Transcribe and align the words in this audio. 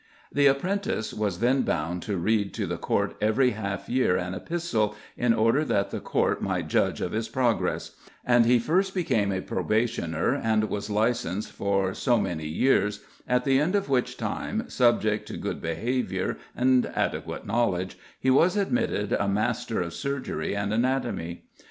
The 0.31 0.47
apprentice 0.47 1.13
was 1.13 1.41
then 1.41 1.61
bound 1.61 2.01
to 2.05 2.17
read 2.17 2.55
to 2.55 2.65
the 2.65 2.79
court 2.79 3.15
every 3.21 3.51
half 3.51 3.87
year 3.87 4.17
an 4.17 4.33
epistle, 4.33 4.95
in 5.15 5.31
order 5.31 5.63
that 5.63 5.91
the 5.91 5.99
court 5.99 6.41
might 6.41 6.69
judge 6.69 7.01
of 7.01 7.11
his 7.11 7.29
progress; 7.29 7.95
and 8.25 8.47
he 8.47 8.57
first 8.57 8.95
became 8.95 9.31
a 9.31 9.41
probationer 9.41 10.33
and 10.33 10.71
was 10.71 10.89
licensed 10.89 11.51
for 11.51 11.93
so 11.93 12.17
many 12.19 12.47
years, 12.47 13.01
at 13.27 13.45
the 13.45 13.59
end 13.59 13.75
of 13.75 13.89
which 13.89 14.17
time, 14.17 14.67
subject 14.67 15.27
to 15.27 15.37
good 15.37 15.61
behaviour 15.61 16.39
and 16.55 16.87
adequate 16.95 17.45
knowledge, 17.45 17.95
he 18.19 18.31
was 18.31 18.57
admitted 18.57 19.13
a 19.13 19.27
master 19.27 19.83
of 19.83 19.93
surgery 19.93 20.55
and 20.55 20.73
anatomy. 20.73 21.43